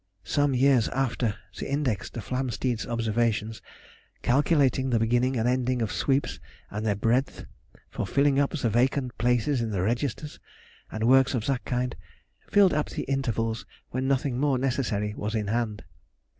[0.23, 3.61] Some years after, the index to Flamsteed's observations,
[4.23, 6.39] calculating the beginning and ending of sweeps
[6.71, 7.45] and their breadth,
[7.87, 10.39] for filling up the vacant places in the registers,
[10.91, 11.95] and works of that kind,
[12.49, 15.83] filled up the intervals when nothing more necessary was in hand.